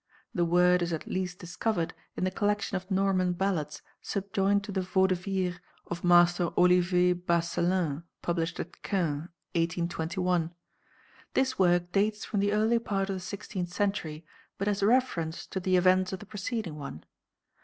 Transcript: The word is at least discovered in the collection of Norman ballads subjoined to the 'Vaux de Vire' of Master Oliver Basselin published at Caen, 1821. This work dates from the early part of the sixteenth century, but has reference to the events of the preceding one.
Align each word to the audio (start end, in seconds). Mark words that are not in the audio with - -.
The 0.33 0.45
word 0.45 0.81
is 0.81 0.93
at 0.93 1.05
least 1.05 1.37
discovered 1.37 1.93
in 2.17 2.23
the 2.23 2.31
collection 2.31 2.75
of 2.75 2.89
Norman 2.89 3.33
ballads 3.33 3.83
subjoined 4.01 4.63
to 4.63 4.71
the 4.71 4.81
'Vaux 4.81 5.09
de 5.09 5.13
Vire' 5.13 5.61
of 5.91 6.03
Master 6.03 6.49
Oliver 6.57 7.13
Basselin 7.13 8.01
published 8.23 8.59
at 8.59 8.81
Caen, 8.81 9.29
1821. 9.53 10.55
This 11.35 11.59
work 11.59 11.91
dates 11.91 12.25
from 12.25 12.39
the 12.39 12.51
early 12.51 12.79
part 12.79 13.11
of 13.11 13.15
the 13.17 13.19
sixteenth 13.19 13.69
century, 13.71 14.25
but 14.57 14.67
has 14.67 14.81
reference 14.81 15.45
to 15.45 15.59
the 15.59 15.75
events 15.75 16.11
of 16.11 16.17
the 16.19 16.25
preceding 16.25 16.77
one. 16.79 17.03